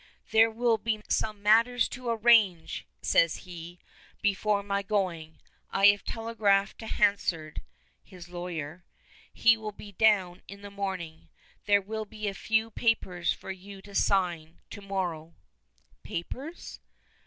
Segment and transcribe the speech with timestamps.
[0.31, 3.77] "There will be some matters to arrange," says he,
[4.19, 5.37] "before my going.
[5.69, 7.61] I have telegraphed to Hansard"
[8.03, 8.83] (his lawyer),
[9.31, 11.29] "he will be down in the morning.
[11.67, 15.35] There will be a few papers for you to sign to morrow"
[16.01, 16.79] "Papers?"